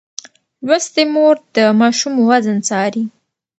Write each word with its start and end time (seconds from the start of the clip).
لوستې 0.65 1.03
مور 1.13 1.35
د 1.55 1.57
ماشوم 1.79 2.13
وزن 2.29 2.57
څاري. 2.67 3.03